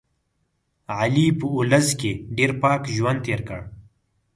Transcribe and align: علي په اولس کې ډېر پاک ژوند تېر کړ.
علي 0.97 1.27
په 1.39 1.45
اولس 1.55 1.87
کې 1.99 2.11
ډېر 2.37 2.51
پاک 2.61 2.81
ژوند 2.95 3.19
تېر 3.25 3.39
کړ. 3.47 3.61